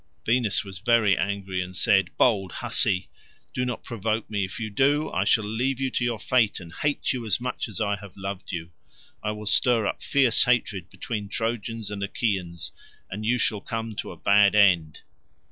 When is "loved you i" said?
8.17-9.29